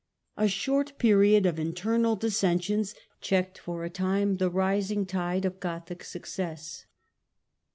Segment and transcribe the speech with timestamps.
[0.35, 6.03] A short period of internal dissensions checked, for a time, the rising tide of Gothic
[6.03, 6.87] success.